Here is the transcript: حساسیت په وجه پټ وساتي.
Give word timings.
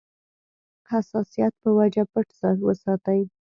حساسیت 0.91 1.53
په 1.61 1.69
وجه 1.77 2.03
پټ 2.11 2.27
وساتي. 2.67 3.21